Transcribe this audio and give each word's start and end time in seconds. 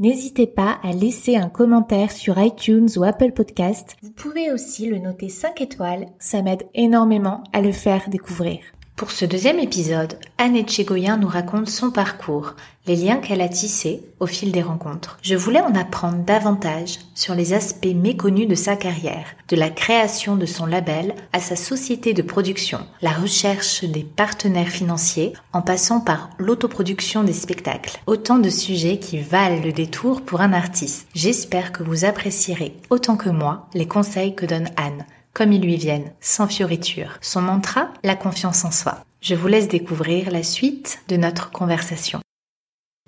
N'hésitez 0.00 0.46
pas 0.46 0.78
à 0.84 0.92
laisser 0.92 1.34
un 1.34 1.48
commentaire 1.48 2.12
sur 2.12 2.38
iTunes 2.40 2.88
ou 2.96 3.02
Apple 3.02 3.32
Podcast. 3.32 3.96
Vous 4.00 4.12
pouvez 4.12 4.52
aussi 4.52 4.86
le 4.86 4.98
noter 4.98 5.28
5 5.28 5.60
étoiles, 5.60 6.06
ça 6.20 6.40
m'aide 6.40 6.68
énormément 6.72 7.42
à 7.52 7.60
le 7.60 7.72
faire 7.72 8.08
découvrir. 8.08 8.60
Pour 8.98 9.12
ce 9.12 9.24
deuxième 9.24 9.60
épisode, 9.60 10.18
Anne 10.38 10.56
Etchegoyen 10.56 11.18
nous 11.18 11.28
raconte 11.28 11.68
son 11.68 11.92
parcours, 11.92 12.54
les 12.88 12.96
liens 12.96 13.18
qu'elle 13.18 13.40
a 13.40 13.48
tissés 13.48 14.02
au 14.18 14.26
fil 14.26 14.50
des 14.50 14.60
rencontres. 14.60 15.18
Je 15.22 15.36
voulais 15.36 15.60
en 15.60 15.76
apprendre 15.76 16.24
davantage 16.24 16.98
sur 17.14 17.36
les 17.36 17.52
aspects 17.52 17.94
méconnus 17.94 18.48
de 18.48 18.56
sa 18.56 18.74
carrière, 18.74 19.36
de 19.46 19.54
la 19.54 19.70
création 19.70 20.34
de 20.34 20.46
son 20.46 20.66
label 20.66 21.14
à 21.32 21.38
sa 21.38 21.54
société 21.54 22.12
de 22.12 22.22
production, 22.22 22.80
la 23.00 23.12
recherche 23.12 23.84
des 23.84 24.02
partenaires 24.02 24.66
financiers, 24.66 25.32
en 25.52 25.62
passant 25.62 26.00
par 26.00 26.30
l'autoproduction 26.38 27.22
des 27.22 27.32
spectacles. 27.32 28.00
Autant 28.08 28.40
de 28.40 28.50
sujets 28.50 28.98
qui 28.98 29.20
valent 29.20 29.62
le 29.62 29.70
détour 29.70 30.22
pour 30.22 30.40
un 30.40 30.52
artiste. 30.52 31.06
J'espère 31.14 31.70
que 31.70 31.84
vous 31.84 32.04
apprécierez 32.04 32.74
autant 32.90 33.16
que 33.16 33.30
moi 33.30 33.68
les 33.74 33.86
conseils 33.86 34.34
que 34.34 34.44
donne 34.44 34.70
Anne 34.76 35.06
comme 35.34 35.52
ils 35.52 35.62
lui 35.62 35.76
viennent, 35.76 36.12
sans 36.20 36.46
fioriture. 36.46 37.18
Son 37.20 37.42
mantra, 37.42 37.88
la 38.02 38.16
confiance 38.16 38.64
en 38.64 38.70
soi. 38.70 39.04
Je 39.20 39.34
vous 39.34 39.48
laisse 39.48 39.68
découvrir 39.68 40.30
la 40.30 40.42
suite 40.42 41.00
de 41.08 41.16
notre 41.16 41.50
conversation. 41.50 42.20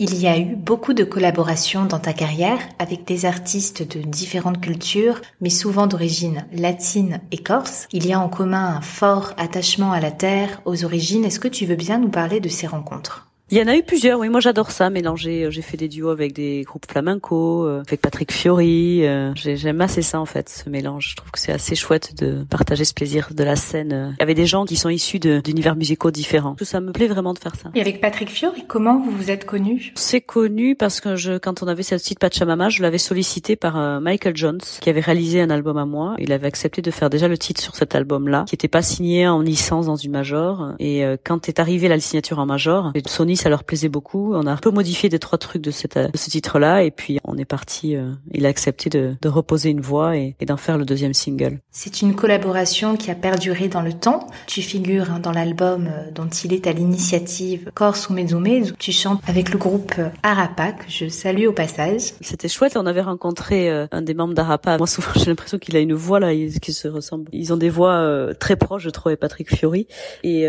Il 0.02 0.18
y 0.18 0.26
a 0.26 0.38
eu 0.38 0.56
beaucoup 0.56 0.94
de 0.94 1.04
collaborations 1.04 1.84
dans 1.84 1.98
ta 1.98 2.14
carrière 2.14 2.58
avec 2.78 3.04
des 3.04 3.26
artistes 3.26 3.82
de 3.82 4.00
différentes 4.00 4.60
cultures, 4.60 5.20
mais 5.42 5.50
souvent 5.50 5.86
d'origine 5.86 6.46
latine 6.52 7.20
et 7.32 7.36
corse. 7.36 7.86
Il 7.92 8.06
y 8.06 8.14
a 8.14 8.18
en 8.18 8.30
commun 8.30 8.76
un 8.76 8.80
fort 8.80 9.34
attachement 9.36 9.92
à 9.92 10.00
la 10.00 10.10
terre, 10.10 10.62
aux 10.64 10.86
origines. 10.86 11.26
Est-ce 11.26 11.38
que 11.38 11.48
tu 11.48 11.66
veux 11.66 11.76
bien 11.76 11.98
nous 11.98 12.08
parler 12.08 12.40
de 12.40 12.48
ces 12.48 12.66
rencontres? 12.66 13.29
Il 13.50 13.58
y 13.58 13.62
en 13.62 13.66
a 13.66 13.76
eu 13.76 13.82
plusieurs, 13.82 14.20
oui. 14.20 14.28
Moi, 14.28 14.38
j'adore 14.38 14.70
ça, 14.70 14.90
mélanger. 14.90 15.44
Euh, 15.44 15.50
j'ai 15.50 15.62
fait 15.62 15.76
des 15.76 15.88
duos 15.88 16.10
avec 16.10 16.32
des 16.32 16.62
groupes 16.62 16.86
flamenco, 16.88 17.64
euh, 17.64 17.82
avec 17.86 18.00
Patrick 18.00 18.30
Fiori. 18.30 19.04
Euh, 19.04 19.32
j'aime 19.34 19.80
assez 19.80 20.02
ça, 20.02 20.20
en 20.20 20.24
fait, 20.24 20.48
ce 20.48 20.70
mélange. 20.70 21.10
Je 21.10 21.16
trouve 21.16 21.32
que 21.32 21.38
c'est 21.40 21.50
assez 21.50 21.74
chouette 21.74 22.14
de 22.16 22.44
partager 22.48 22.84
ce 22.84 22.94
plaisir 22.94 23.30
de 23.34 23.42
la 23.42 23.56
scène 23.56 24.14
avec 24.20 24.36
des 24.36 24.46
gens 24.46 24.64
qui 24.66 24.76
sont 24.76 24.88
issus 24.88 25.18
d'univers 25.18 25.74
musicaux 25.74 26.12
différents. 26.12 26.54
Tout 26.54 26.64
ça 26.64 26.80
me 26.80 26.92
plaît 26.92 27.08
vraiment 27.08 27.34
de 27.34 27.40
faire 27.40 27.56
ça. 27.56 27.70
Et 27.74 27.80
avec 27.80 28.00
Patrick 28.00 28.30
Fiori, 28.30 28.64
comment 28.68 29.00
vous 29.00 29.10
vous 29.10 29.30
êtes 29.30 29.46
connus? 29.46 29.92
C'est 29.96 30.20
connu 30.20 30.76
parce 30.76 31.00
que 31.00 31.16
je, 31.16 31.36
quand 31.38 31.62
on 31.64 31.66
avait 31.66 31.82
cette 31.82 32.02
petite 32.02 32.20
Pachamama, 32.20 32.68
je 32.68 32.82
l'avais 32.82 32.98
sollicité 32.98 33.56
par 33.56 34.00
Michael 34.00 34.36
Jones, 34.36 34.60
qui 34.80 34.90
avait 34.90 35.00
réalisé 35.00 35.40
un 35.40 35.50
album 35.50 35.76
à 35.76 35.86
moi. 35.86 36.14
Il 36.18 36.32
avait 36.32 36.46
accepté 36.46 36.82
de 36.82 36.90
faire 36.92 37.10
déjà 37.10 37.26
le 37.26 37.36
titre 37.36 37.60
sur 37.60 37.74
cet 37.74 37.96
album-là, 37.96 38.44
qui 38.46 38.54
n'était 38.54 38.68
pas 38.68 38.82
signé 38.82 39.26
en 39.26 39.40
licence 39.40 39.86
dans 39.86 39.96
une 39.96 40.12
major. 40.12 40.74
Et 40.78 41.02
quand 41.24 41.48
est 41.48 41.58
arrivé 41.58 41.88
la 41.88 41.98
signature 41.98 42.38
en 42.38 42.46
major, 42.46 42.92
Sony 43.06 43.36
ça 43.40 43.48
leur 43.48 43.64
plaisait 43.64 43.88
beaucoup. 43.88 44.34
On 44.34 44.46
a 44.46 44.52
un 44.52 44.56
peu 44.56 44.70
modifié 44.70 45.08
des 45.08 45.18
trois 45.18 45.38
trucs 45.38 45.62
de, 45.62 45.70
cette, 45.70 45.98
de 45.98 46.16
ce 46.16 46.30
titre-là 46.30 46.82
et 46.82 46.90
puis 46.90 47.18
on 47.24 47.36
est 47.38 47.44
parti. 47.44 47.96
Euh, 47.96 48.12
il 48.32 48.44
a 48.46 48.48
accepté 48.48 48.90
de, 48.90 49.14
de 49.20 49.28
reposer 49.28 49.70
une 49.70 49.80
voix 49.80 50.16
et, 50.16 50.36
et 50.40 50.46
d'en 50.46 50.56
faire 50.56 50.76
le 50.76 50.84
deuxième 50.84 51.14
single. 51.14 51.58
C'est 51.70 52.02
une 52.02 52.14
collaboration 52.14 52.96
qui 52.96 53.10
a 53.10 53.14
perduré 53.14 53.68
dans 53.68 53.80
le 53.80 53.92
temps. 53.92 54.26
Tu 54.46 54.62
figures 54.62 55.10
hein, 55.10 55.20
dans 55.20 55.32
l'album 55.32 55.86
euh, 55.86 56.10
dont 56.10 56.28
il 56.28 56.52
est 56.52 56.66
à 56.66 56.72
l'initiative 56.72 57.70
Corse 57.74 58.08
ou 58.10 58.14
où 58.14 58.70
tu 58.78 58.92
chantes 58.92 59.22
avec 59.26 59.50
le 59.50 59.58
groupe 59.58 59.94
euh, 59.98 60.08
Arapa 60.22 60.72
que 60.72 60.84
je 60.88 61.08
salue 61.08 61.46
au 61.46 61.52
passage. 61.52 62.12
C'était 62.20 62.48
chouette. 62.48 62.76
On 62.76 62.86
avait 62.86 63.00
rencontré 63.00 63.70
un 63.70 64.02
des 64.02 64.14
membres 64.14 64.34
d'Arapa. 64.34 64.76
Moi 64.76 64.86
souvent 64.86 65.12
j'ai 65.16 65.26
l'impression 65.26 65.58
qu'il 65.58 65.76
a 65.76 65.80
une 65.80 65.94
voix 65.94 66.20
là 66.20 66.34
qui 66.34 66.72
se 66.72 66.88
ressemble. 66.88 67.28
Ils 67.32 67.52
ont 67.52 67.56
des 67.56 67.70
voix 67.70 68.34
très 68.38 68.56
proches, 68.56 68.82
je 68.82 68.90
trouvais 68.90 69.16
Patrick 69.16 69.54
Fiori. 69.54 69.86
Et 70.22 70.46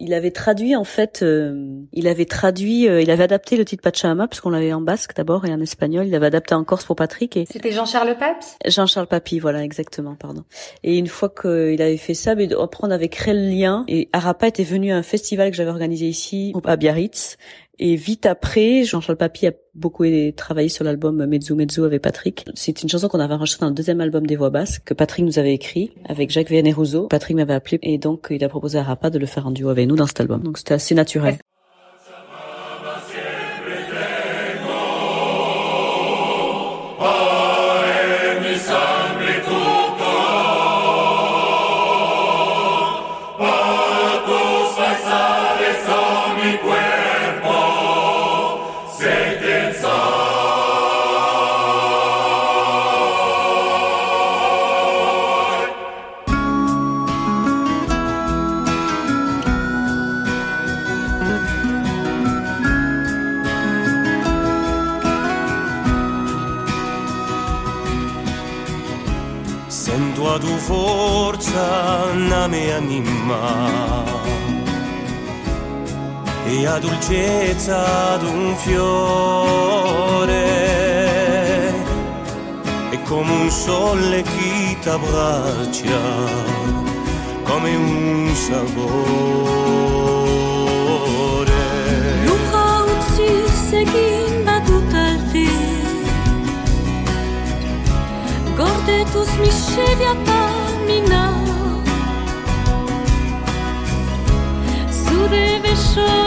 il 0.00 0.14
avait 0.14 0.30
traduit 0.30 0.76
en 0.76 0.84
fait, 0.84 1.24
il 1.92 2.08
avait 2.12 2.24
traduit, 2.24 2.88
euh, 2.88 3.02
il 3.02 3.10
avait 3.10 3.24
adapté 3.24 3.56
le 3.56 3.64
titre 3.64 3.82
Pachamama 3.82 4.28
puisqu'on 4.28 4.50
l'avait 4.50 4.72
en 4.72 4.80
basque 4.80 5.16
d'abord 5.16 5.44
et 5.44 5.52
en 5.52 5.60
espagnol. 5.60 6.06
Il 6.06 6.14
avait 6.14 6.26
adapté 6.26 6.54
en 6.54 6.64
corse 6.64 6.84
pour 6.84 6.96
Patrick. 6.96 7.36
Et 7.36 7.46
c'était 7.50 7.72
Jean-Charles 7.72 8.16
Papi. 8.18 8.46
Jean-Charles 8.66 9.08
Papi, 9.08 9.38
voilà 9.40 9.64
exactement, 9.64 10.14
pardon. 10.14 10.44
Et 10.84 10.98
une 10.98 11.08
fois 11.08 11.28
qu'il 11.28 11.82
avait 11.82 11.96
fait 11.96 12.14
ça, 12.14 12.34
mais 12.34 12.48
après 12.54 12.86
on 12.86 12.90
avait 12.90 13.08
créé 13.08 13.34
le 13.34 13.48
lien. 13.48 13.84
Et 13.88 14.08
Arapa 14.12 14.46
était 14.46 14.64
venu 14.64 14.92
à 14.92 14.96
un 14.96 15.02
festival 15.02 15.50
que 15.50 15.56
j'avais 15.56 15.70
organisé 15.70 16.06
ici 16.06 16.52
à 16.64 16.76
Biarritz. 16.76 17.36
Et 17.78 17.96
vite 17.96 18.26
après, 18.26 18.84
Jean-Charles 18.84 19.16
Papi 19.16 19.46
a 19.48 19.52
beaucoup 19.74 20.04
travaillé 20.36 20.68
sur 20.68 20.84
l'album 20.84 21.24
Mezzo 21.26 21.56
Mezzo 21.56 21.84
avec 21.84 22.02
Patrick. 22.02 22.44
C'est 22.54 22.82
une 22.82 22.88
chanson 22.88 23.08
qu'on 23.08 23.18
avait 23.18 23.34
enregistrée 23.34 23.64
dans 23.64 23.70
le 23.70 23.74
deuxième 23.74 24.00
album 24.00 24.26
des 24.26 24.36
voix 24.36 24.50
basses 24.50 24.78
que 24.78 24.94
Patrick 24.94 25.24
nous 25.24 25.38
avait 25.38 25.54
écrit 25.54 25.90
avec 26.08 26.30
Jacques 26.30 26.50
Vianney-Rousseau. 26.50 27.08
Patrick 27.08 27.36
m'avait 27.36 27.54
appelé 27.54 27.78
et 27.82 27.98
donc 27.98 28.28
il 28.30 28.44
a 28.44 28.48
proposé 28.48 28.78
à 28.78 28.82
Arapa 28.82 29.10
de 29.10 29.18
le 29.18 29.26
faire 29.26 29.46
en 29.46 29.50
duo 29.50 29.70
avec 29.70 29.88
nous 29.88 29.96
dans 29.96 30.06
cet 30.06 30.20
album. 30.20 30.42
Donc 30.42 30.58
c'était 30.58 30.74
assez 30.74 30.94
naturel. 30.94 31.38
la 70.32 70.38
tua 70.38 70.56
forza 70.56 72.12
nella 72.14 72.46
mia 72.46 72.76
anima. 72.76 74.02
E 76.46 76.62
la 76.62 76.78
dolcezza 76.78 78.16
d'un 78.16 78.56
fiore. 78.56 79.90
E 82.90 83.02
come 83.02 83.30
un 83.30 83.50
sole 83.50 84.22
che 84.22 84.76
ti 84.80 84.88
abbraccia 84.88 86.60
come 87.44 87.74
un 87.74 88.32
sapore 88.34 88.70
Luca, 92.24 92.84
uccise 92.84 93.82
chi? 93.84 94.21
където 98.86 99.24
смишевята 99.24 100.48
мина. 100.86 101.44
Суде 104.92 105.60
беше 105.62 106.21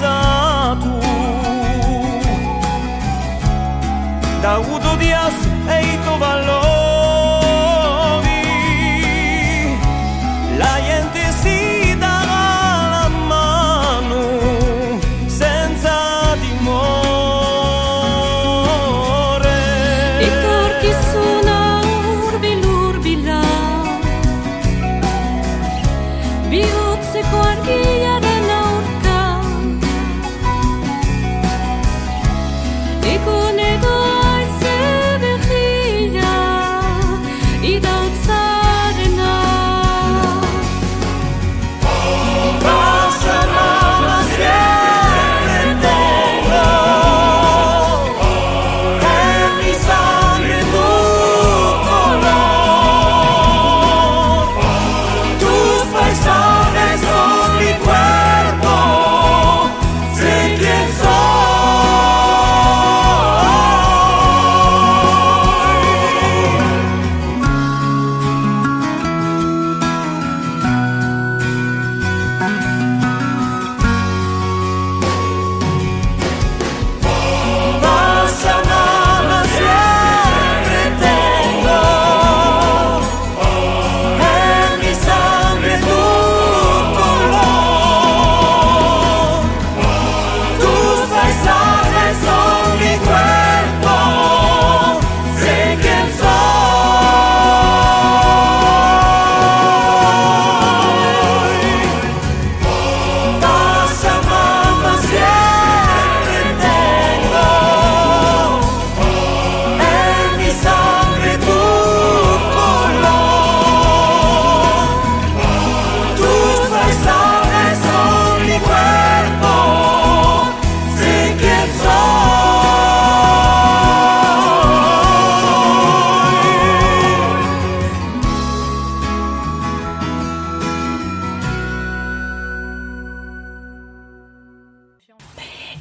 satu 0.00 1.00
Da 4.42 4.58
u 4.60 4.96
dias 4.98 5.34
e 5.70 5.82
i 5.82 5.96
to 6.04 6.16
valor. 6.18 6.67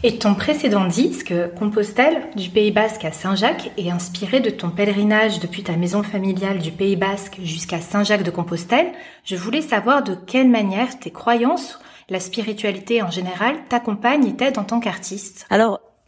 Et 0.07 0.19
ton 0.19 0.35
précédent 0.35 0.85
disque, 0.85 1.33
Compostelle, 1.59 2.29
du 2.37 2.49
Pays 2.49 2.71
Basque 2.71 3.03
à 3.03 3.11
Saint-Jacques, 3.11 3.71
est 3.77 3.89
inspiré 3.89 4.39
de 4.39 4.49
ton 4.49 4.69
pèlerinage 4.69 5.41
depuis 5.41 5.63
ta 5.63 5.75
maison 5.75 6.01
familiale 6.01 6.59
du 6.59 6.71
Pays 6.71 6.95
Basque 6.95 7.39
jusqu'à 7.43 7.81
Saint-Jacques 7.81 8.23
de 8.23 8.31
Compostelle. 8.31 8.87
Je 9.25 9.35
voulais 9.35 9.59
savoir 9.59 10.03
de 10.03 10.15
quelle 10.15 10.47
manière 10.47 10.97
tes 10.97 11.11
croyances, 11.11 11.77
la 12.07 12.21
spiritualité 12.21 13.01
en 13.01 13.11
général, 13.11 13.57
t'accompagnent 13.67 14.27
et 14.27 14.33
t'aident 14.33 14.59
en 14.59 14.63
tant 14.63 14.79
qu'artiste. 14.79 15.45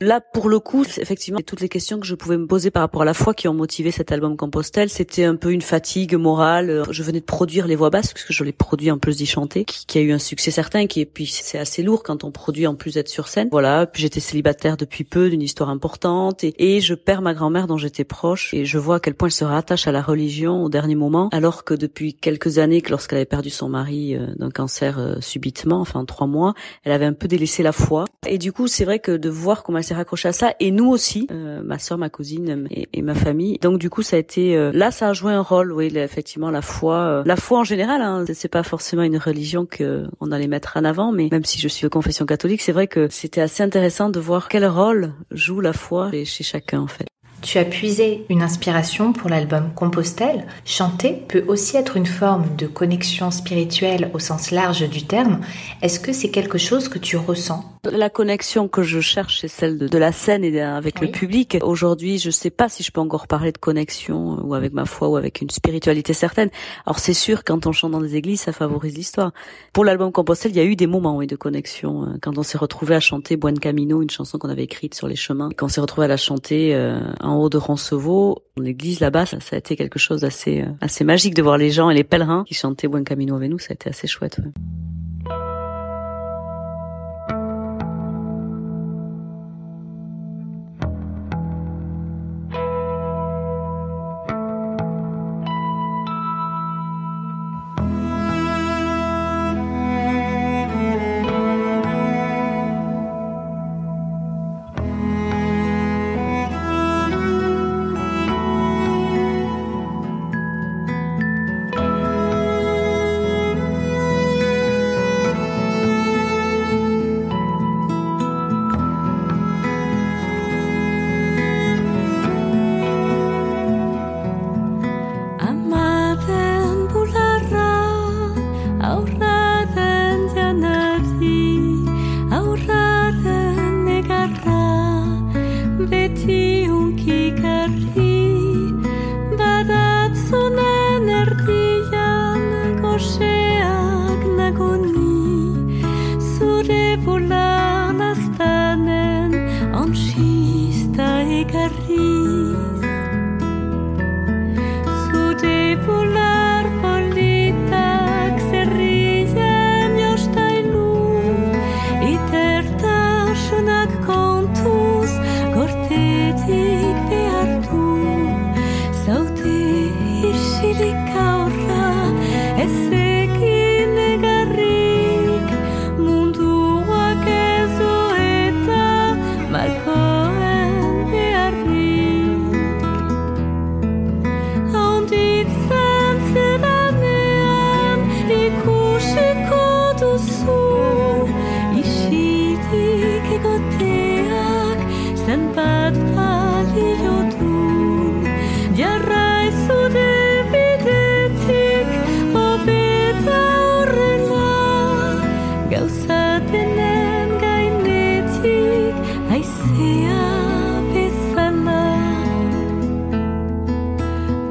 Là, 0.01 0.21
pour 0.21 0.47
le 0.47 0.59
coup, 0.59 0.85
effectivement, 0.97 1.41
toutes 1.45 1.59
les 1.59 1.67
questions 1.67 1.99
que 1.99 2.05
je 2.05 2.15
pouvais 2.15 2.37
me 2.37 2.47
poser 2.47 2.71
par 2.71 2.81
rapport 2.81 3.01
à 3.01 3.05
la 3.05 3.13
foi 3.13 3.33
qui 3.33 3.49
ont 3.49 3.53
motivé 3.53 3.91
cet 3.91 4.13
album 4.13 4.37
Compostelle, 4.37 4.89
c'était 4.89 5.25
un 5.25 5.35
peu 5.35 5.51
une 5.51 5.61
fatigue 5.61 6.15
morale. 6.15 6.83
Je 6.89 7.03
venais 7.03 7.19
de 7.19 7.25
produire 7.25 7.67
les 7.67 7.75
voix 7.75 7.89
basses, 7.89 8.13
parce 8.13 8.23
que 8.23 8.31
je 8.31 8.45
l'ai 8.45 8.53
produit 8.53 8.91
en 8.91 8.97
plus 8.97 9.17
d'y 9.17 9.25
chanter, 9.25 9.65
qui, 9.65 9.97
a 9.97 10.01
eu 10.01 10.13
un 10.13 10.19
succès 10.19 10.51
certain, 10.51 10.87
qui 10.87 11.01
et 11.01 11.05
puis 11.05 11.25
c'est 11.25 11.57
assez 11.57 11.83
lourd 11.83 12.03
quand 12.03 12.23
on 12.23 12.31
produit 12.31 12.65
en 12.65 12.75
plus 12.75 12.93
d'être 12.93 13.09
sur 13.09 13.27
scène. 13.27 13.49
Voilà, 13.51 13.87
puis 13.87 14.01
j'étais 14.01 14.21
célibataire 14.21 14.77
depuis 14.77 15.03
peu, 15.03 15.29
d'une 15.29 15.41
histoire 15.41 15.69
importante, 15.69 16.45
et, 16.45 16.53
et 16.57 16.79
je 16.79 16.93
perds 16.93 17.21
ma 17.21 17.33
grand-mère 17.33 17.67
dont 17.67 17.77
j'étais 17.77 18.05
proche, 18.05 18.53
et 18.53 18.63
je 18.63 18.77
vois 18.77 18.95
à 18.95 18.99
quel 19.01 19.15
point 19.15 19.27
elle 19.27 19.33
se 19.33 19.43
rattache 19.43 19.85
à 19.85 19.91
la 19.91 20.01
religion 20.01 20.63
au 20.63 20.69
dernier 20.69 20.95
moment, 20.95 21.27
alors 21.33 21.65
que 21.65 21.73
depuis 21.73 22.13
quelques 22.13 22.57
années, 22.57 22.81
que 22.81 22.91
lorsqu'elle 22.91 23.17
avait 23.17 23.25
perdu 23.25 23.49
son 23.49 23.67
mari 23.67 24.15
euh, 24.15 24.27
d'un 24.37 24.49
cancer 24.49 24.97
euh, 24.97 25.15
subitement, 25.19 25.81
enfin 25.81 26.05
trois 26.05 26.27
mois, 26.27 26.53
elle 26.85 26.93
avait 26.93 27.05
un 27.05 27.13
peu 27.13 27.27
délaissé 27.27 27.63
la 27.63 27.73
foi. 27.73 28.05
Et 28.25 28.37
du 28.37 28.53
coup, 28.53 28.67
c'est 28.67 28.85
vrai 28.85 28.99
que 28.99 29.11
de 29.11 29.29
voir 29.29 29.63
comment 29.63 29.79
elle 29.79 29.88
s'est 29.89 29.95
raccroché 29.95 30.27
à 30.27 30.33
ça 30.33 30.53
et 30.59 30.71
nous 30.71 30.87
aussi, 30.87 31.27
euh, 31.31 31.61
ma 31.63 31.79
soeur, 31.79 31.97
ma 31.97 32.09
cousine 32.09 32.67
et, 32.71 33.01
ma 33.01 33.15
famille. 33.15 33.57
Donc 33.59 33.79
du 33.79 33.89
coup, 33.89 34.01
ça 34.03 34.15
a 34.15 34.19
été 34.19 34.55
euh, 34.55 34.71
là, 34.73 34.91
ça 34.91 35.09
a 35.09 35.13
joué 35.13 35.33
un 35.33 35.41
rôle, 35.41 35.71
oui, 35.71 35.91
effectivement, 35.95 36.51
la 36.51 36.61
foi, 36.61 36.95
euh, 36.95 37.23
la 37.25 37.35
foi 37.35 37.59
en 37.59 37.63
général. 37.63 38.01
Hein, 38.01 38.25
c'est 38.33 38.49
pas 38.49 38.63
forcément 38.63 39.03
une 39.03 39.17
religion 39.17 39.65
que 39.65 40.05
on 40.19 40.31
allait 40.31 40.47
mettre 40.47 40.77
en 40.77 40.83
avant, 40.85 41.11
mais 41.11 41.29
même 41.31 41.45
si 41.45 41.59
je 41.59 41.67
suis 41.67 41.83
de 41.83 41.89
confession 41.89 42.25
catholique, 42.25 42.61
c'est 42.61 42.71
vrai 42.71 42.87
que 42.87 43.07
c'était 43.09 43.41
assez 43.41 43.63
intéressant 43.63 44.09
de 44.09 44.19
voir 44.19 44.47
quel 44.47 44.65
rôle 44.65 45.13
joue 45.31 45.59
la 45.59 45.73
foi 45.73 46.11
chez 46.11 46.43
chacun 46.43 46.81
en 46.81 46.87
fait. 46.87 47.07
Tu 47.41 47.57
as 47.57 47.65
puisé 47.65 48.25
une 48.29 48.41
inspiration 48.41 49.13
pour 49.13 49.29
l'album 49.29 49.71
Compostelle. 49.73 50.45
Chanter 50.65 51.23
peut 51.27 51.45
aussi 51.47 51.77
être 51.77 51.95
une 51.95 52.05
forme 52.05 52.55
de 52.57 52.67
connexion 52.67 53.31
spirituelle 53.31 54.11
au 54.13 54.19
sens 54.19 54.51
large 54.51 54.87
du 54.89 55.05
terme. 55.05 55.39
Est-ce 55.81 55.99
que 55.99 56.11
c'est 56.11 56.31
quelque 56.31 56.57
chose 56.57 56.89
que 56.89 56.99
tu 56.99 57.15
ressens? 57.15 57.63
La 57.89 58.09
connexion 58.09 58.67
que 58.67 58.83
je 58.83 58.99
cherche, 58.99 59.39
c'est 59.39 59.47
celle 59.47 59.77
de, 59.77 59.97
la 59.97 60.11
scène 60.11 60.43
et 60.43 60.61
avec 60.61 60.99
le 60.99 61.07
public. 61.07 61.57
Aujourd'hui, 61.61 62.17
je 62.17 62.27
ne 62.27 62.33
sais 62.33 62.49
pas 62.49 62.67
si 62.67 62.83
je 62.83 62.91
peux 62.91 62.99
encore 62.99 63.25
parler 63.25 63.53
de 63.53 63.57
connexion 63.57 64.33
euh, 64.33 64.41
ou 64.43 64.53
avec 64.53 64.73
ma 64.73 64.83
foi 64.83 65.07
ou 65.07 65.15
avec 65.15 65.39
une 65.39 65.49
spiritualité 65.49 66.11
certaine. 66.11 66.49
Alors 66.85 66.99
c'est 66.99 67.13
sûr, 67.13 67.45
quand 67.45 67.67
on 67.67 67.71
chante 67.71 67.91
dans 67.91 68.01
des 68.01 68.17
églises, 68.17 68.41
ça 68.41 68.51
favorise 68.51 68.97
l'histoire. 68.97 69.31
Pour 69.71 69.85
l'album 69.85 70.11
Compostelle, 70.11 70.51
il 70.51 70.57
y 70.57 70.59
a 70.59 70.65
eu 70.65 70.75
des 70.75 70.87
moments 70.87 71.15
oui, 71.15 71.25
de 71.25 71.37
connexion. 71.37 72.03
Euh, 72.03 72.17
quand 72.21 72.37
on 72.37 72.43
s'est 72.43 72.57
retrouvé 72.57 72.95
à 72.95 72.99
chanter 72.99 73.37
Buen 73.37 73.57
Camino, 73.57 74.01
une 74.01 74.09
chanson 74.09 74.37
qu'on 74.37 74.49
avait 74.49 74.65
écrite 74.65 74.93
sur 74.93 75.07
les 75.07 75.15
chemins, 75.15 75.49
quand 75.55 75.67
on 75.67 75.69
s'est 75.69 75.81
retrouvé 75.81 76.03
à 76.03 76.09
la 76.09 76.17
chanter 76.17 76.75
euh, 76.75 76.99
en 77.29 77.37
haut 77.37 77.49
de 77.49 77.57
Roncevaux, 77.57 78.43
l'église 78.57 78.99
là-bas, 78.99 79.25
ça, 79.25 79.37
a 79.51 79.55
été 79.57 79.75
quelque 79.75 79.99
chose 79.99 80.21
d'assez 80.21 80.61
euh, 80.61 80.71
assez 80.81 81.03
magique 81.03 81.35
de 81.35 81.41
voir 81.41 81.57
les 81.57 81.69
gens 81.69 81.89
et 81.89 81.93
les 81.93 82.03
pèlerins 82.03 82.43
qui 82.45 82.53
chantaient 82.53 82.87
Buen 82.87 83.03
Camino 83.03 83.35
avec 83.35 83.49
nous, 83.49 83.59
ça 83.59 83.67
a 83.71 83.73
été 83.73 83.89
assez 83.89 84.07
chouette. 84.07 84.39
Et 84.39 84.51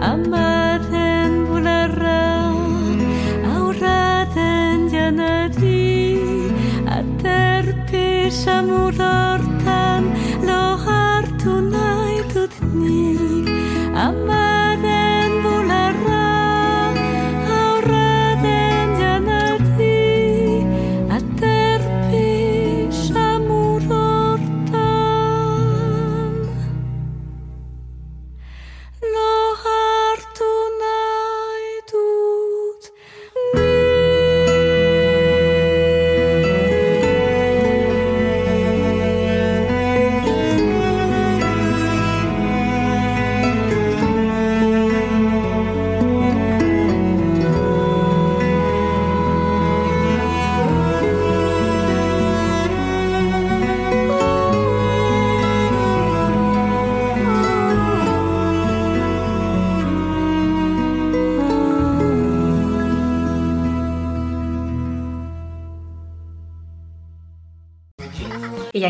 Amar 0.08 0.57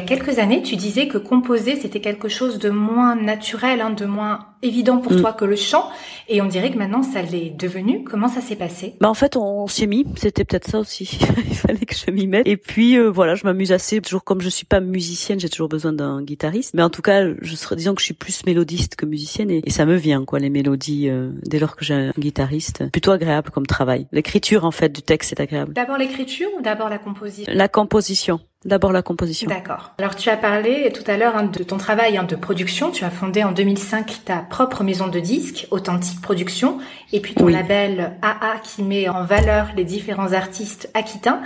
quelques 0.09 0.38
années, 0.38 0.62
tu 0.62 0.77
disais 0.77 1.07
que 1.07 1.19
composer, 1.19 1.77
c'était 1.77 2.00
quelque 2.00 2.29
chose 2.29 2.59
de 2.59 2.71
moins 2.71 3.15
naturel, 3.15 3.83
hein, 3.83 3.91
de 3.91 4.07
moins 4.07 4.47
évident 4.62 4.99
pour 4.99 5.12
mm. 5.12 5.21
toi 5.21 5.33
que 5.35 5.45
le 5.45 5.55
chant. 5.55 5.88
Et 6.29 6.41
on 6.41 6.47
dirait 6.47 6.71
que 6.71 6.79
maintenant, 6.79 7.03
ça 7.03 7.21
l'est 7.23 7.50
devenu. 7.50 8.05
Comment 8.05 8.29
ça 8.29 8.41
s'est 8.41 8.57
passé? 8.57 8.95
Bah 9.00 9.09
en 9.09 9.15
fait, 9.15 9.37
on, 9.37 9.67
s'y 9.67 9.85
est 9.85 9.87
mis. 9.87 10.07
C'était 10.17 10.45
peut-être 10.45 10.67
ça 10.67 10.79
aussi. 10.79 11.19
il 11.49 11.55
fallait 11.55 11.85
que 11.85 11.95
je 11.95 12.11
m'y 12.11 12.27
mette. 12.27 12.49
Et 12.49 12.57
puis 12.57 12.99
euh, 12.99 13.11
voilà, 13.11 13.35
je 13.35 13.45
m'amuse 13.45 13.71
assez. 13.71 14.00
Toujours 14.00 14.25
comme 14.25 14.41
je 14.41 14.49
suis 14.49 14.65
pas 14.65 14.81
musicienne, 14.81 15.38
j'ai 15.38 15.50
toujours 15.50 15.69
besoin 15.69 15.93
d'un 15.93 16.23
guitariste. 16.23 16.75
Mais 16.75 16.83
en 16.83 16.91
tout 16.91 17.03
cas, 17.03 17.25
je 17.41 17.55
serais 17.55 17.77
disons 17.77 17.95
que 17.95 18.00
je 18.00 18.07
suis 18.07 18.15
plus 18.15 18.45
mélodiste 18.47 18.97
que 18.97 19.05
musicienne 19.05 19.50
et, 19.50 19.62
ça 19.69 19.85
me 19.85 19.95
vient 19.95 20.25
quoi 20.25 20.41
les 20.41 20.50
mélodies 20.50 21.09
euh, 21.09 21.31
dès 21.45 21.61
lors 21.61 21.77
que 21.77 21.85
j'ai 21.85 21.95
un 21.95 22.12
guitariste. 22.19 22.91
Plutôt 22.91 23.12
agréable 23.12 23.50
comme 23.50 23.67
travail. 23.67 24.09
L'écriture 24.11 24.65
en 24.65 24.71
fait 24.71 24.88
du 24.88 25.03
texte 25.03 25.33
est 25.33 25.41
agréable. 25.41 25.75
D'abord 25.75 25.99
l'écriture 25.99 26.49
ou 26.59 26.62
d'abord 26.62 26.88
la 26.88 26.99
composition? 26.99 27.53
La 27.55 27.69
composition. 27.69 28.41
D'abord 28.65 28.91
la 28.93 29.03
composition. 29.03 29.49
D'accord. 29.49 29.93
Alors 29.99 30.17
tu 30.17 30.31
as 30.31 30.37
parlé 30.37 30.93
tout 30.93 31.09
à 31.09 31.17
l'heure 31.17 31.37
hein, 31.37 31.45
de 31.45 31.62
ton 31.62 31.77
travail 31.77 32.17
hein, 32.17 32.25
de 32.25 32.35
production. 32.35 32.91
Tu 32.91 33.05
as 33.05 33.11
fondé 33.11 33.45
en 33.45 33.53
2005 33.53 34.25
ta 34.25 34.38
propre 34.38 34.83
maison 34.83 35.07
de 35.07 35.21
disques, 35.21 35.69
Authentique 35.71 36.21
Production, 36.21 36.79
et 37.12 37.21
puis 37.21 37.35
ton 37.35 37.47
label 37.47 38.17
AA 38.21 38.59
qui 38.65 38.83
met 38.83 39.09
en 39.09 39.23
valeur 39.23 39.69
les 39.77 39.85
différents 39.85 40.33
artistes 40.33 40.91
aquitains. 40.95 41.41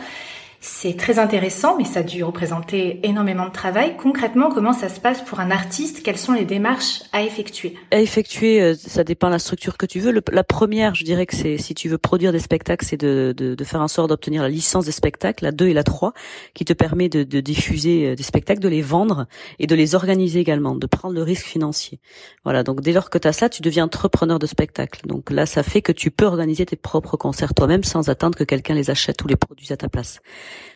C'est 0.64 0.96
très 0.96 1.18
intéressant, 1.18 1.76
mais 1.76 1.84
ça 1.84 2.00
a 2.00 2.02
dû 2.04 2.22
représenter 2.22 3.00
énormément 3.02 3.46
de 3.46 3.50
travail. 3.50 3.96
Concrètement, 3.96 4.48
comment 4.48 4.72
ça 4.72 4.88
se 4.88 5.00
passe 5.00 5.20
pour 5.20 5.40
un 5.40 5.50
artiste? 5.50 6.04
Quelles 6.04 6.16
sont 6.16 6.34
les 6.34 6.44
démarches 6.44 7.02
à 7.10 7.24
effectuer? 7.24 7.74
À 7.90 7.98
effectuer, 7.98 8.62
euh, 8.62 8.74
ça 8.76 9.02
dépend 9.02 9.26
de 9.26 9.32
la 9.32 9.40
structure 9.40 9.76
que 9.76 9.86
tu 9.86 9.98
veux. 9.98 10.22
la 10.30 10.44
première, 10.44 10.94
je 10.94 11.02
dirais 11.02 11.26
que 11.26 11.34
c'est 11.34 11.58
si 11.58 11.74
tu 11.74 11.88
veux 11.88 11.98
produire 11.98 12.30
des 12.30 12.38
spectacles, 12.38 12.86
c'est 12.86 12.96
de, 12.96 13.34
de, 13.36 13.56
de, 13.56 13.64
faire 13.64 13.80
en 13.80 13.88
sorte 13.88 14.10
d'obtenir 14.10 14.40
la 14.42 14.48
licence 14.48 14.84
des 14.84 14.92
spectacles, 14.92 15.42
la 15.42 15.50
2 15.50 15.66
et 15.66 15.74
la 15.74 15.82
3, 15.82 16.12
qui 16.54 16.64
te 16.64 16.72
permet 16.72 17.08
de, 17.08 17.24
de 17.24 17.40
diffuser 17.40 18.10
euh, 18.10 18.14
des 18.14 18.22
spectacles, 18.22 18.60
de 18.60 18.68
les 18.68 18.82
vendre 18.82 19.26
et 19.58 19.66
de 19.66 19.74
les 19.74 19.96
organiser 19.96 20.38
également, 20.38 20.76
de 20.76 20.86
prendre 20.86 21.16
le 21.16 21.24
risque 21.24 21.46
financier. 21.46 21.98
Voilà, 22.44 22.62
donc 22.62 22.82
dès 22.82 22.92
lors 22.92 23.10
que 23.10 23.18
tu 23.18 23.26
as 23.26 23.32
ça, 23.32 23.48
tu 23.48 23.62
deviens 23.62 23.86
entrepreneur 23.86 24.38
de 24.38 24.46
spectacle. 24.46 25.08
Donc 25.08 25.32
là, 25.32 25.44
ça 25.44 25.64
fait 25.64 25.82
que 25.82 25.90
tu 25.90 26.12
peux 26.12 26.26
organiser 26.26 26.66
tes 26.66 26.76
propres 26.76 27.16
concerts 27.16 27.52
toi-même 27.52 27.82
sans 27.82 28.10
attendre 28.10 28.38
que 28.38 28.44
quelqu'un 28.44 28.74
les 28.74 28.90
achète 28.90 29.24
ou 29.24 29.26
les 29.26 29.34
produise 29.34 29.72
à 29.72 29.76
ta 29.76 29.88
place. 29.88 30.20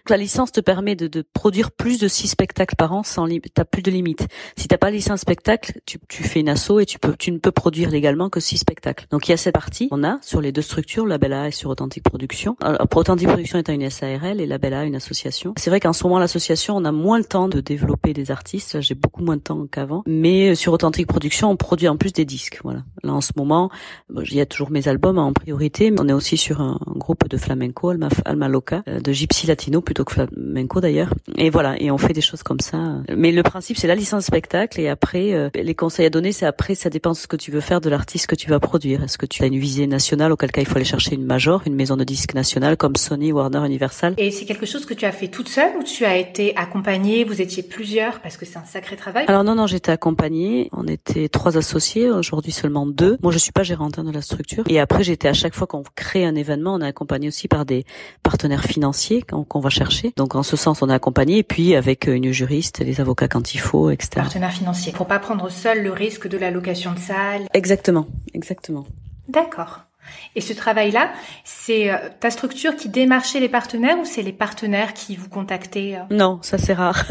La 0.09 0.16
licence 0.16 0.52
te 0.52 0.61
permet 0.61 0.95
de, 0.95 1.09
de 1.09 1.23
produire 1.33 1.71
plus 1.73 1.99
de 1.99 2.09
six 2.09 2.28
spectacles 2.28 2.76
par 2.76 2.92
an 2.92 3.02
sans. 3.02 3.26
T'as 3.54 3.64
plus 3.64 3.83
de 3.83 3.90
limite. 3.90 4.28
Si 4.56 4.68
t'as 4.68 4.78
pas 4.78 4.90
licence 4.90 5.21
spectacle, 5.21 5.80
tu, 5.85 5.99
tu 6.09 6.23
fais 6.23 6.40
une 6.40 6.49
asso 6.49 6.80
et 6.80 6.87
tu 6.87 6.99
peux, 6.99 7.14
tu 7.18 7.33
ne 7.33 7.38
peux 7.38 7.50
produire 7.50 7.90
légalement 7.90 8.30
que 8.30 8.40
six 8.40 8.59
spectacles. 8.59 9.06
Donc 9.11 9.28
il 9.28 9.33
y 9.33 9.35
a 9.35 9.37
cette 9.37 9.54
partie. 9.54 9.88
On 9.90 10.04
a 10.04 10.18
sur 10.23 10.40
les 10.40 10.52
deux 10.52 10.62
structures, 10.62 11.06
Label 11.06 11.33
A 11.33 11.49
et 11.49 11.50
sur 11.50 11.71
Authentique 11.71 12.04
Production. 12.04 12.56
Alors, 12.61 12.87
Authentique 12.95 13.28
Production 13.28 13.59
étant 13.59 13.73
une 13.73 13.88
SARL 13.90 14.40
et 14.40 14.47
Label 14.47 14.75
A 14.75 14.85
une 14.85 14.95
association. 14.95 15.54
C'est 15.56 15.71
vrai 15.71 15.80
qu'en 15.80 15.92
ce 15.92 16.04
moment 16.04 16.18
l'association, 16.18 16.76
on 16.76 16.85
a 16.85 16.92
moins 16.92 17.18
le 17.18 17.25
temps 17.25 17.49
de 17.49 17.61
développer 17.61 18.12
des 18.12 18.30
artistes. 18.30 18.80
J'ai 18.80 18.95
beaucoup 18.95 19.23
moins 19.23 19.37
de 19.37 19.42
temps 19.42 19.66
qu'avant. 19.66 20.02
Mais 20.06 20.50
euh, 20.50 20.54
sur 20.54 20.73
Authentique 20.73 21.06
Production, 21.06 21.50
on 21.50 21.56
produit 21.56 21.88
en 21.88 21.97
plus 21.97 22.12
des 22.12 22.25
disques. 22.25 22.61
Voilà. 22.62 22.85
Là 23.02 23.12
en 23.12 23.21
ce 23.21 23.33
moment, 23.37 23.71
il 24.11 24.35
y 24.35 24.40
a 24.40 24.47
toujours 24.47 24.71
mes 24.71 24.88
albums 24.88 25.18
en 25.18 25.33
priorité, 25.33 25.90
mais 25.90 26.00
on 26.00 26.09
est 26.09 26.12
aussi 26.12 26.37
sur 26.37 26.61
un, 26.61 26.78
groupe 26.97 27.28
de 27.28 27.37
flamenco, 27.37 27.90
Alma, 27.90 28.09
Alma 28.25 28.49
Loca, 28.49 28.83
euh, 28.88 29.00
de 29.00 29.12
Gypsy 29.12 29.47
Latino 29.66 29.80
plutôt 29.80 30.04
que 30.04 30.12
flamenco 30.12 30.80
d'ailleurs. 30.80 31.12
Et 31.37 31.50
voilà, 31.50 31.80
et 31.80 31.90
on 31.90 31.99
fait 31.99 32.12
des 32.12 32.20
choses 32.20 32.42
comme 32.42 32.61
ça. 32.61 32.78
Mais 33.14 33.32
le 33.32 33.42
principe, 33.42 33.76
c'est 33.76 33.88
la 33.88 33.96
licence 33.96 34.25
spectacle 34.25 34.80
et 34.80 34.88
après, 34.88 35.32
euh, 35.32 35.50
les 35.54 35.75
conseils 35.75 36.06
à 36.06 36.11
donner, 36.11 36.30
c'est 36.32 36.46
après, 36.46 36.75
ça 36.75 36.88
dépend 36.88 37.11
de 37.11 37.16
ce 37.16 37.26
que 37.26 37.37
tu 37.37 37.50
veux 37.50 37.61
faire 37.61 37.80
de 37.80 37.90
l'artiste 37.90 38.28
que 38.28 38.37
tu 38.37 38.49
vas 38.49 38.61
produire. 38.61 39.02
Est-ce 39.02 39.18
que 39.18 39.26
tu 39.26 39.42
as 39.42 39.46
une 39.46 39.58
visée 39.58 39.88
nationale, 39.88 40.30
auquel 40.30 40.52
cas 40.52 40.61
il 40.61 40.66
faut 40.66 40.76
aller 40.76 40.85
chercher 40.85 41.14
une 41.14 41.25
major, 41.25 41.62
une 41.66 41.75
maison 41.75 41.96
de 41.96 42.04
disques 42.04 42.35
nationale 42.35 42.76
comme 42.76 42.94
Sony, 42.96 43.32
Warner, 43.32 43.66
Universal. 43.66 44.14
Et 44.18 44.30
c'est 44.30 44.44
quelque 44.44 44.66
chose 44.66 44.87
que 44.87 44.94
tu 44.94 45.04
as 45.04 45.12
fait 45.12 45.28
toute 45.28 45.49
seule 45.49 45.76
ou 45.78 45.82
tu 45.82 46.04
as 46.04 46.16
été 46.16 46.56
accompagnée, 46.56 47.25
vous 47.25 47.40
étiez 47.40 47.64
plusieurs 47.64 48.20
parce 48.20 48.37
que 48.37 48.46
c'est 48.46 48.58
un 48.58 48.64
sacré 48.64 48.96
travail? 48.96 49.25
Alors 49.26 49.42
non, 49.42 49.56
non, 49.56 49.66
j'étais 49.66 49.92
accompagnée. 49.92 50.68
On 50.73 50.87
était 50.87 51.28
trois 51.28 51.58
associés, 51.58 52.11
aujourd'hui 52.11 52.52
seulement 52.52 52.87
deux. 52.87 53.18
Moi, 53.23 53.32
je 53.32 53.38
suis 53.38 53.52
pas 53.52 53.64
gérante 53.64 53.99
hein, 53.99 54.04
de 54.04 54.12
la 54.12 54.23
structure. 54.23 54.64
Et 54.68 54.78
après, 54.78 55.02
j'étais 55.02 55.28
à 55.28 55.32
chaque 55.32 55.54
fois 55.54 55.66
qu'on 55.66 55.82
crée 55.94 56.25
un 56.25 56.37
événement, 56.37 56.75
on 56.75 56.80
est 56.80 56.87
accompagné 56.87 57.28
aussi 57.28 57.49
par 57.49 57.64
des 57.64 57.85
partenaires 58.23 58.64
financiers 58.64 59.23
qu'on 59.56 59.62
va 59.62 59.70
chercher. 59.70 60.12
Donc 60.16 60.34
en 60.34 60.42
ce 60.42 60.56
sens, 60.56 60.82
on 60.82 60.90
est 60.90 60.94
accompagné, 60.94 61.38
et 61.38 61.42
puis 61.42 61.75
avec 61.75 62.06
une 62.06 62.30
juriste, 62.30 62.80
les 62.80 63.00
avocats 63.00 63.28
quand 63.28 63.54
il 63.54 63.58
faut, 63.58 63.90
etc. 63.90 64.10
Partenaire 64.16 64.52
financier, 64.52 64.92
pour 64.92 65.06
pas 65.06 65.18
prendre 65.18 65.48
seul 65.50 65.82
le 65.82 65.92
risque 65.92 66.28
de 66.28 66.36
la 66.36 66.50
location 66.50 66.92
de 66.92 66.98
salle. 66.98 67.46
Exactement, 67.54 68.06
exactement. 68.34 68.86
D'accord. 69.28 69.80
Et 70.36 70.40
ce 70.40 70.52
travail-là, 70.52 71.10
c'est 71.44 71.90
euh, 71.90 71.96
ta 72.20 72.30
structure 72.30 72.76
qui 72.76 72.88
démarchait 72.88 73.40
les 73.40 73.48
partenaires 73.48 73.98
ou 73.98 74.04
c'est 74.04 74.22
les 74.22 74.32
partenaires 74.32 74.94
qui 74.94 75.16
vous 75.16 75.28
contactaient 75.28 75.96
euh? 75.96 76.14
Non, 76.14 76.38
ça 76.42 76.58
c'est 76.58 76.75
rare. 76.75 77.06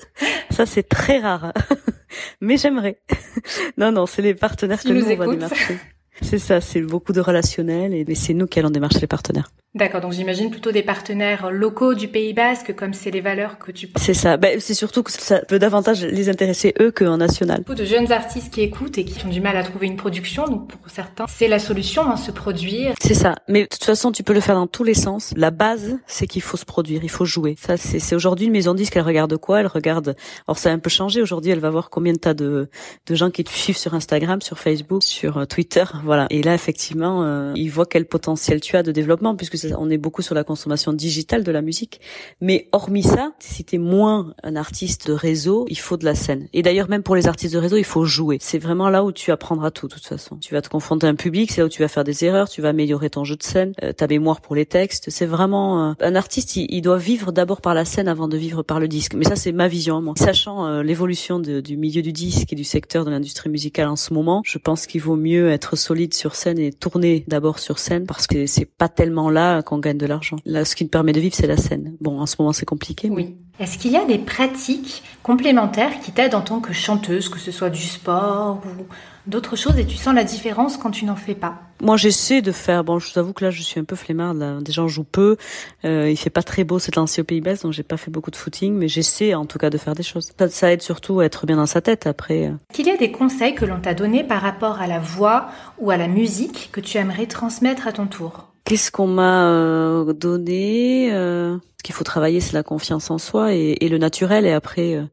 ça 0.50 0.64
c'est 0.64 0.88
très 0.88 1.18
rare. 1.18 1.52
Mais 2.40 2.56
j'aimerais. 2.56 3.00
non, 3.76 3.92
non, 3.92 4.06
c'est 4.06 4.22
les 4.22 4.34
partenaires 4.34 4.80
que 4.80 4.88
nous, 4.88 5.00
nous 5.00 5.10
on 5.10 5.16
va 5.16 5.26
démarcher. 5.26 5.78
C'est 6.22 6.38
ça, 6.38 6.60
c'est 6.60 6.80
beaucoup 6.80 7.12
de 7.12 7.20
relationnel 7.20 7.92
et 7.94 8.14
c'est 8.14 8.34
nous 8.34 8.46
qui 8.46 8.58
allons 8.58 8.70
démarcher 8.70 9.00
les 9.00 9.06
partenaires. 9.06 9.50
D'accord, 9.74 10.00
donc 10.00 10.12
j'imagine 10.12 10.50
plutôt 10.50 10.72
des 10.72 10.82
partenaires 10.82 11.50
locaux 11.50 11.92
du 11.92 12.08
Pays 12.08 12.32
Basque, 12.32 12.74
comme 12.74 12.94
c'est 12.94 13.10
les 13.10 13.20
valeurs 13.20 13.58
que 13.58 13.70
tu... 13.70 13.90
C'est 13.96 14.14
ça, 14.14 14.38
ben, 14.38 14.58
c'est 14.60 14.72
surtout 14.72 15.02
que 15.02 15.12
ça 15.12 15.40
peut 15.46 15.58
davantage 15.58 16.04
les 16.04 16.30
intéresser 16.30 16.72
eux 16.80 16.90
qu'en 16.90 17.18
national. 17.18 17.58
Beaucoup 17.58 17.74
de 17.74 17.84
jeunes 17.84 18.10
artistes 18.10 18.52
qui 18.52 18.62
écoutent 18.62 18.96
et 18.96 19.04
qui 19.04 19.24
ont 19.26 19.28
du 19.28 19.42
mal 19.42 19.58
à 19.58 19.62
trouver 19.62 19.86
une 19.86 19.96
production, 19.96 20.46
donc 20.46 20.68
pour 20.68 20.90
certains, 20.90 21.26
c'est 21.28 21.48
la 21.48 21.58
solution, 21.58 22.10
hein, 22.10 22.16
se 22.16 22.30
produire. 22.30 22.94
C'est 22.98 23.12
ça, 23.12 23.34
mais 23.46 23.64
de 23.64 23.66
toute 23.66 23.84
façon, 23.84 24.10
tu 24.10 24.22
peux 24.22 24.32
le 24.32 24.40
faire 24.40 24.54
dans 24.54 24.66
tous 24.66 24.84
les 24.84 24.94
sens. 24.94 25.34
La 25.36 25.50
base, 25.50 25.98
c'est 26.06 26.26
qu'il 26.26 26.42
faut 26.42 26.56
se 26.56 26.64
produire, 26.64 27.04
il 27.04 27.10
faut 27.10 27.26
jouer. 27.26 27.54
Ça, 27.60 27.76
c'est 27.76 28.14
aujourd'hui 28.14 28.46
une 28.46 28.52
maison 28.52 28.72
de 28.72 28.78
disque, 28.78 28.96
elle 28.96 29.02
regarde 29.02 29.36
quoi? 29.36 29.60
Elle 29.60 29.66
regarde... 29.66 30.16
Alors 30.48 30.56
ça 30.58 30.70
a 30.70 30.72
un 30.72 30.78
peu 30.78 30.90
changé, 30.90 31.20
aujourd'hui 31.20 31.50
elle 31.50 31.60
va 31.60 31.68
voir 31.68 31.90
combien 31.90 32.14
de 32.14 32.18
tas 32.18 32.32
de, 32.34 32.70
de 33.06 33.14
gens 33.14 33.30
qui 33.30 33.44
te 33.44 33.50
suivent 33.50 33.76
sur 33.76 33.92
Instagram, 33.92 34.40
sur 34.40 34.58
Facebook, 34.58 35.02
sur 35.02 35.36
euh, 35.36 35.44
Twitter, 35.44 35.84
voilà. 36.04 36.26
Et 36.30 36.42
là, 36.42 36.54
effectivement, 36.54 37.22
euh, 37.22 37.52
ils 37.54 37.68
voient 37.68 37.86
quel 37.86 38.06
potentiel 38.06 38.62
tu 38.62 38.74
as 38.76 38.82
de 38.82 38.92
développement, 38.92 39.36
puisque 39.36 39.57
on 39.78 39.90
est 39.90 39.98
beaucoup 39.98 40.22
sur 40.22 40.34
la 40.34 40.44
consommation 40.44 40.92
digitale 40.92 41.44
de 41.44 41.52
la 41.52 41.62
musique. 41.62 42.00
Mais 42.40 42.68
hormis 42.72 43.02
ça, 43.02 43.32
si 43.38 43.64
t'es 43.64 43.78
moins 43.78 44.34
un 44.42 44.56
artiste 44.56 45.08
de 45.08 45.12
réseau, 45.12 45.66
il 45.68 45.78
faut 45.78 45.96
de 45.96 46.04
la 46.04 46.14
scène. 46.14 46.48
Et 46.52 46.62
d'ailleurs, 46.62 46.88
même 46.88 47.02
pour 47.02 47.16
les 47.16 47.26
artistes 47.26 47.54
de 47.54 47.58
réseau, 47.58 47.76
il 47.76 47.84
faut 47.84 48.04
jouer. 48.04 48.38
C'est 48.40 48.58
vraiment 48.58 48.90
là 48.90 49.04
où 49.04 49.12
tu 49.12 49.30
apprendras 49.30 49.70
tout, 49.70 49.88
de 49.88 49.94
toute 49.94 50.06
façon. 50.06 50.36
Tu 50.36 50.54
vas 50.54 50.62
te 50.62 50.68
confronter 50.68 51.06
à 51.06 51.10
un 51.10 51.14
public, 51.14 51.52
c'est 51.52 51.60
là 51.60 51.66
où 51.66 51.70
tu 51.70 51.82
vas 51.82 51.88
faire 51.88 52.04
des 52.04 52.24
erreurs, 52.24 52.48
tu 52.48 52.62
vas 52.62 52.70
améliorer 52.70 53.10
ton 53.10 53.24
jeu 53.24 53.36
de 53.36 53.42
scène, 53.42 53.72
euh, 53.82 53.92
ta 53.92 54.06
mémoire 54.06 54.40
pour 54.40 54.54
les 54.54 54.66
textes. 54.66 55.10
C'est 55.10 55.26
vraiment 55.26 55.90
euh, 55.90 55.92
un 56.00 56.14
artiste, 56.14 56.56
il, 56.56 56.80
doit 56.82 56.98
vivre 56.98 57.32
d'abord 57.32 57.60
par 57.60 57.74
la 57.74 57.84
scène 57.84 58.08
avant 58.08 58.28
de 58.28 58.36
vivre 58.36 58.62
par 58.62 58.80
le 58.80 58.88
disque. 58.88 59.14
Mais 59.14 59.24
ça, 59.24 59.36
c'est 59.36 59.52
ma 59.52 59.68
vision, 59.68 60.00
moi. 60.00 60.14
Sachant 60.16 60.66
euh, 60.66 60.82
l'évolution 60.82 61.38
du 61.38 61.76
milieu 61.76 62.02
du 62.02 62.12
disque 62.12 62.52
et 62.52 62.56
du 62.56 62.64
secteur 62.64 63.04
de 63.04 63.10
l'industrie 63.10 63.50
musicale 63.50 63.88
en 63.88 63.96
ce 63.96 64.12
moment, 64.12 64.42
je 64.44 64.58
pense 64.58 64.86
qu'il 64.86 65.00
vaut 65.00 65.16
mieux 65.16 65.50
être 65.50 65.76
solide 65.76 66.14
sur 66.14 66.34
scène 66.34 66.58
et 66.58 66.72
tourner 66.72 67.24
d'abord 67.26 67.58
sur 67.58 67.78
scène 67.78 68.06
parce 68.06 68.26
que 68.26 68.46
c'est 68.46 68.64
pas 68.64 68.88
tellement 68.88 69.30
là 69.30 69.47
qu'on 69.64 69.78
gagne 69.78 69.98
de 69.98 70.06
l'argent. 70.06 70.36
Là, 70.44 70.64
ce 70.64 70.74
qui 70.74 70.84
te 70.84 70.90
permet 70.90 71.12
de 71.12 71.20
vivre, 71.20 71.34
c'est 71.34 71.46
la 71.46 71.56
scène. 71.56 71.94
Bon, 72.00 72.20
en 72.20 72.26
ce 72.26 72.36
moment, 72.38 72.52
c'est 72.52 72.66
compliqué. 72.66 73.10
Oui. 73.10 73.36
Est-ce 73.60 73.76
qu'il 73.76 73.90
y 73.90 73.96
a 73.96 74.04
des 74.04 74.18
pratiques 74.18 75.02
complémentaires 75.24 76.00
qui 76.00 76.12
t'aident 76.12 76.36
en 76.36 76.42
tant 76.42 76.60
que 76.60 76.72
chanteuse, 76.72 77.28
que 77.28 77.40
ce 77.40 77.50
soit 77.50 77.70
du 77.70 77.82
sport 77.82 78.62
ou 78.64 78.84
d'autres 79.26 79.56
choses, 79.56 79.76
et 79.78 79.84
tu 79.84 79.96
sens 79.96 80.14
la 80.14 80.22
différence 80.22 80.76
quand 80.76 80.92
tu 80.92 81.04
n'en 81.04 81.16
fais 81.16 81.34
pas? 81.34 81.60
Moi, 81.82 81.96
j'essaie 81.96 82.40
de 82.40 82.52
faire. 82.52 82.84
Bon, 82.84 83.00
je 83.00 83.12
vous 83.12 83.18
avoue 83.18 83.32
que 83.32 83.44
là, 83.44 83.50
je 83.50 83.60
suis 83.62 83.80
un 83.80 83.84
peu 83.84 83.96
flemmarde. 83.96 84.38
Là. 84.38 84.58
Déjà, 84.60 84.82
on 84.82 84.88
joue 84.88 85.02
peu. 85.02 85.36
Euh, 85.84 86.08
il 86.08 86.16
fait 86.16 86.30
pas 86.30 86.44
très 86.44 86.62
beau, 86.62 86.78
c'est 86.78 86.94
lancé 86.94 87.20
au 87.20 87.24
Pays 87.24 87.40
Basque, 87.40 87.64
donc 87.64 87.72
j'ai 87.72 87.82
pas 87.82 87.96
fait 87.96 88.12
beaucoup 88.12 88.30
de 88.30 88.36
footing, 88.36 88.74
mais 88.74 88.86
j'essaie 88.86 89.34
en 89.34 89.44
tout 89.44 89.58
cas 89.58 89.70
de 89.70 89.78
faire 89.78 89.94
des 89.94 90.04
choses. 90.04 90.30
Ça, 90.38 90.48
ça 90.48 90.72
aide 90.72 90.82
surtout 90.82 91.18
à 91.18 91.24
être 91.24 91.44
bien 91.44 91.56
dans 91.56 91.66
sa 91.66 91.80
tête 91.80 92.06
après. 92.06 92.46
Euh. 92.46 92.52
Qu'il 92.72 92.86
y 92.86 92.90
a 92.90 92.96
des 92.96 93.10
conseils 93.10 93.56
que 93.56 93.64
l'on 93.64 93.80
t'a 93.80 93.94
donnés 93.94 94.22
par 94.22 94.40
rapport 94.40 94.80
à 94.80 94.86
la 94.86 95.00
voix 95.00 95.48
ou 95.78 95.90
à 95.90 95.96
la 95.96 96.06
musique 96.06 96.70
que 96.72 96.80
tu 96.80 96.96
aimerais 96.96 97.26
transmettre 97.26 97.88
à 97.88 97.92
ton 97.92 98.06
tour? 98.06 98.47
Qu'est-ce 98.68 98.90
qu'on 98.90 99.06
m'a 99.06 99.48
euh, 99.48 100.12
donné 100.12 101.10
euh, 101.10 101.56
Ce 101.78 101.82
qu'il 101.82 101.94
faut 101.94 102.04
travailler, 102.04 102.38
c'est 102.40 102.52
la 102.52 102.62
confiance 102.62 103.10
en 103.10 103.16
soi 103.16 103.54
et, 103.54 103.88
le 103.88 103.96
naturel. 103.96 104.44
Et 104.44 104.52
après, 104.52 104.94
euh, 104.94 105.04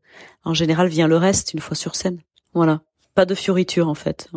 en 0.43 0.53
général, 0.53 0.89
vient 0.89 1.07
le 1.07 1.15
reste 1.15 1.53
une 1.53 1.61
fois 1.61 1.77
sur 1.77 1.95
scène. 1.95 2.19
Voilà. 2.53 2.81
Pas 3.13 3.25
de 3.25 3.33
fioriture, 3.33 3.87
en 3.87 3.93
fait. 3.93 4.27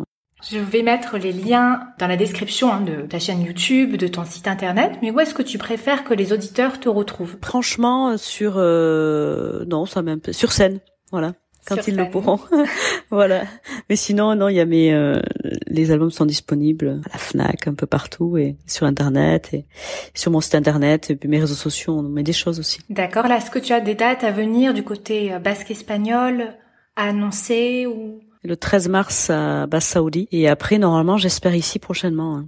Je 0.49 0.57
vais 0.57 0.83
mettre 0.83 1.17
les 1.17 1.33
liens 1.33 1.81
dans 1.99 2.07
la 2.07 2.15
description 2.15 2.71
hein, 2.71 2.79
de 2.79 3.01
ta 3.07 3.19
chaîne 3.19 3.43
YouTube, 3.43 3.97
de 3.97 4.07
ton 4.07 4.23
site 4.23 4.47
internet. 4.47 4.93
Mais 5.01 5.11
où 5.11 5.19
est-ce 5.19 5.33
que 5.33 5.43
tu 5.43 5.57
préfères 5.57 6.05
que 6.05 6.13
les 6.13 6.31
auditeurs 6.31 6.79
te 6.79 6.87
retrouvent? 6.87 7.35
Franchement, 7.43 8.15
sur 8.17 8.55
non, 8.55 9.85
ça 9.85 10.01
même 10.01 10.21
sur 10.31 10.53
scène. 10.53 10.79
Voilà 11.11 11.33
quand 11.69 11.87
ils 11.87 11.95
le 11.95 12.09
pourront. 12.09 12.39
voilà. 13.09 13.43
Mais 13.89 13.95
sinon, 13.95 14.35
non, 14.35 14.49
il 14.49 14.55
y 14.55 14.59
a 14.59 14.65
mes 14.65 14.93
euh, 14.93 15.19
les 15.67 15.91
albums 15.91 16.11
sont 16.11 16.25
disponibles 16.25 17.01
à 17.05 17.13
la 17.13 17.17
Fnac, 17.19 17.67
un 17.67 17.73
peu 17.73 17.85
partout 17.85 18.37
et 18.37 18.57
sur 18.67 18.85
internet 18.85 19.49
et 19.53 19.65
sur 20.13 20.31
mon 20.31 20.41
site 20.41 20.55
internet 20.55 21.09
et 21.09 21.15
puis 21.15 21.29
mes 21.29 21.39
réseaux 21.39 21.55
sociaux, 21.55 21.97
on 21.99 22.03
met 22.03 22.23
des 22.23 22.33
choses 22.33 22.59
aussi. 22.59 22.79
D'accord. 22.89 23.27
Là, 23.27 23.37
est-ce 23.37 23.51
que 23.51 23.59
tu 23.59 23.73
as 23.73 23.81
des 23.81 23.95
dates 23.95 24.23
à 24.23 24.31
venir 24.31 24.73
du 24.73 24.83
côté 24.83 25.33
euh, 25.33 25.39
basque 25.39 25.71
espagnol 25.71 26.55
à 26.95 27.09
annoncer 27.09 27.85
ou? 27.87 28.19
Le 28.43 28.55
13 28.55 28.87
mars 28.87 29.29
à 29.29 29.67
Basse-Saoudi 29.67 30.29
et 30.31 30.47
après 30.47 30.77
normalement 30.77 31.17
j'espère 31.17 31.55
ici 31.55 31.77
prochainement. 31.77 32.37
Hein. 32.37 32.47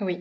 oui. 0.00 0.20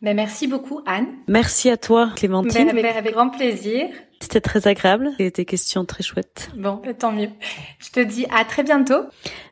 Ben, 0.00 0.14
merci 0.14 0.46
beaucoup 0.46 0.80
Anne. 0.86 1.08
Merci 1.26 1.70
à 1.70 1.76
toi 1.76 2.10
Clémentine. 2.14 2.66
Ben, 2.66 2.78
avec, 2.78 2.96
avec 2.96 3.14
grand 3.14 3.30
plaisir. 3.30 3.88
C'était 4.20 4.40
très 4.40 4.66
agréable 4.66 5.10
et 5.18 5.30
tes 5.30 5.44
questions 5.44 5.84
très 5.84 6.02
chouettes. 6.02 6.50
Bon, 6.56 6.80
tant 6.98 7.12
mieux. 7.12 7.30
Je 7.78 7.90
te 7.90 8.00
dis 8.00 8.26
à 8.34 8.44
très 8.44 8.62
bientôt. 8.62 9.04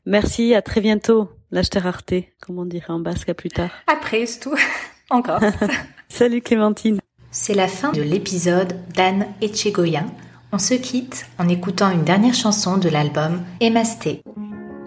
Merci, 0.04 0.54
à 0.54 0.62
très 0.62 0.80
bientôt. 0.80 1.28
Lâche 1.52 1.68
rareté, 1.74 2.32
comme 2.40 2.58
on 2.58 2.64
dirait 2.64 2.92
en 2.92 2.98
basque, 2.98 3.28
à 3.28 3.34
plus 3.34 3.50
tard. 3.50 3.70
Après, 3.86 4.26
c'est 4.26 4.40
tout. 4.40 4.56
Encore. 5.10 5.40
Salut 6.08 6.40
Clémentine. 6.40 7.00
C'est 7.30 7.54
la 7.54 7.68
fin 7.68 7.92
de 7.92 8.02
l'épisode 8.02 8.74
d'Anne 8.94 9.26
Etchegoyen. 9.40 10.06
On 10.52 10.58
se 10.58 10.74
quitte 10.74 11.26
en 11.38 11.48
écoutant 11.48 11.90
une 11.90 12.04
dernière 12.04 12.34
chanson 12.34 12.78
de 12.78 12.88
l'album 12.88 13.42
Emasté. 13.60 14.22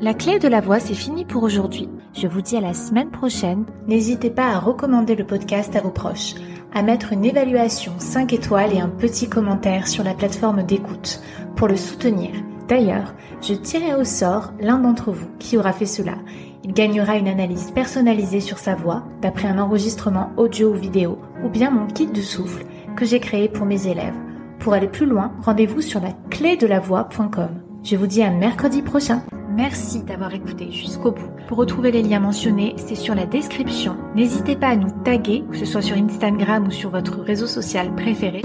La 0.01 0.13
clé 0.13 0.39
de 0.39 0.47
la 0.47 0.61
voix, 0.61 0.79
c'est 0.79 0.93
fini 0.93 1.25
pour 1.25 1.43
aujourd'hui. 1.43 1.89
Je 2.13 2.27
vous 2.27 2.41
dis 2.41 2.55
à 2.55 2.61
la 2.61 2.73
semaine 2.73 3.11
prochaine. 3.11 3.65
N'hésitez 3.87 4.29
pas 4.29 4.47
à 4.47 4.59
recommander 4.59 5.15
le 5.15 5.25
podcast 5.25 5.75
à 5.75 5.81
vos 5.81 5.91
proches, 5.91 6.35
à 6.73 6.81
mettre 6.81 7.13
une 7.13 7.25
évaluation 7.25 7.93
5 7.97 8.33
étoiles 8.33 8.73
et 8.73 8.79
un 8.79 8.89
petit 8.89 9.29
commentaire 9.29 9.87
sur 9.87 10.03
la 10.03 10.13
plateforme 10.13 10.63
d'écoute 10.63 11.21
pour 11.55 11.67
le 11.67 11.75
soutenir. 11.75 12.31
D'ailleurs, 12.67 13.15
je 13.41 13.53
tirerai 13.53 13.95
au 13.95 14.03
sort 14.03 14.53
l'un 14.59 14.77
d'entre 14.77 15.11
vous 15.11 15.27
qui 15.39 15.57
aura 15.57 15.73
fait 15.73 15.85
cela. 15.85 16.15
Il 16.63 16.73
gagnera 16.73 17.17
une 17.17 17.27
analyse 17.27 17.71
personnalisée 17.71 18.41
sur 18.41 18.59
sa 18.59 18.75
voix 18.75 19.03
d'après 19.21 19.47
un 19.47 19.59
enregistrement 19.59 20.31
audio 20.37 20.71
ou 20.71 20.75
vidéo 20.75 21.17
ou 21.43 21.49
bien 21.49 21.71
mon 21.71 21.87
kit 21.87 22.07
de 22.07 22.21
souffle 22.21 22.65
que 22.95 23.05
j'ai 23.05 23.19
créé 23.19 23.49
pour 23.49 23.65
mes 23.65 23.87
élèves. 23.87 24.13
Pour 24.59 24.73
aller 24.73 24.87
plus 24.87 25.05
loin, 25.05 25.31
rendez-vous 25.41 25.81
sur 25.81 26.01
la 26.01 26.11
clé 26.29 26.57
de 26.57 26.67
voix.com. 26.79 27.61
Je 27.83 27.95
vous 27.95 28.07
dis 28.07 28.21
à 28.21 28.29
mercredi 28.29 28.81
prochain. 28.81 29.23
Merci 29.51 30.03
d'avoir 30.03 30.33
écouté 30.33 30.71
jusqu'au 30.71 31.11
bout. 31.11 31.29
Pour 31.47 31.57
retrouver 31.57 31.91
les 31.91 32.03
liens 32.03 32.19
mentionnés, 32.19 32.75
c'est 32.77 32.95
sur 32.95 33.15
la 33.15 33.25
description. 33.25 33.97
N'hésitez 34.15 34.55
pas 34.55 34.69
à 34.69 34.75
nous 34.75 34.91
taguer, 35.03 35.43
que 35.49 35.57
ce 35.57 35.65
soit 35.65 35.81
sur 35.81 35.97
Instagram 35.97 36.67
ou 36.67 36.71
sur 36.71 36.91
votre 36.91 37.19
réseau 37.19 37.47
social 37.47 37.93
préféré. 37.95 38.41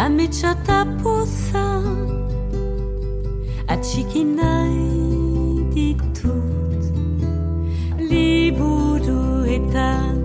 Ametsa 0.00 0.56
taposa 0.66 1.64
Atxiki 3.72 4.22
nahi 4.24 4.88
ditut. 5.74 6.82
Liburuetan 8.10 10.16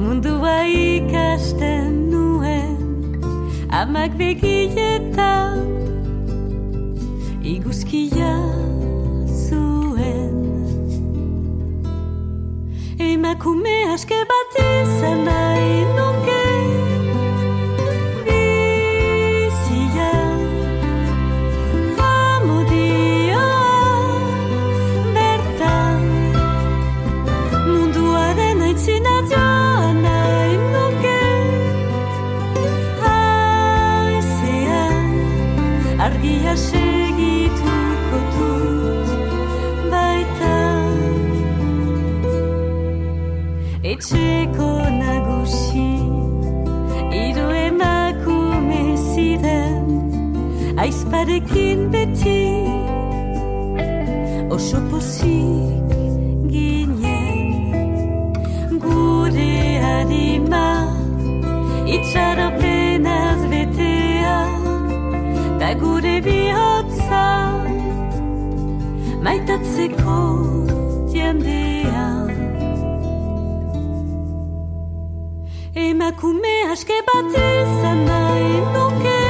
Mundua 0.00 0.56
ikasten 0.64 2.08
nuen 2.10 2.76
Amak 3.68 4.16
begietan 4.16 5.60
Iguzkia 7.46 8.34
zuen. 9.28 10.34
Emakume 12.98 13.76
aske 13.94 14.18
bat 14.30 14.52
izan 14.64 15.18
nahi 15.28 15.74
nuke 15.96 16.05
Maitatzeko 69.36 70.20
diandean 71.12 72.30
Emakume 75.84 76.54
aske 76.72 76.96
bat 77.10 77.36
izan 77.42 78.00
nahi 78.08 78.48
nuke 78.72 79.25